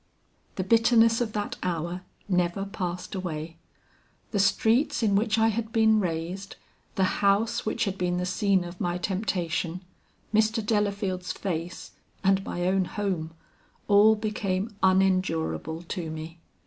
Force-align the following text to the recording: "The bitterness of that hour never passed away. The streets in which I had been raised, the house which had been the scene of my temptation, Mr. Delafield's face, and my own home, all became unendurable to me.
"The 0.55 0.63
bitterness 0.63 1.21
of 1.21 1.33
that 1.33 1.57
hour 1.61 2.01
never 2.27 2.65
passed 2.65 3.13
away. 3.13 3.57
The 4.31 4.39
streets 4.39 5.03
in 5.03 5.13
which 5.15 5.37
I 5.37 5.49
had 5.49 5.71
been 5.71 5.99
raised, 5.99 6.55
the 6.95 7.03
house 7.21 7.67
which 7.67 7.85
had 7.85 7.99
been 7.99 8.17
the 8.17 8.25
scene 8.25 8.63
of 8.63 8.81
my 8.81 8.97
temptation, 8.97 9.81
Mr. 10.33 10.65
Delafield's 10.65 11.31
face, 11.33 11.91
and 12.23 12.43
my 12.43 12.65
own 12.65 12.85
home, 12.85 13.35
all 13.87 14.15
became 14.15 14.75
unendurable 14.81 15.83
to 15.89 16.09
me. 16.09 16.39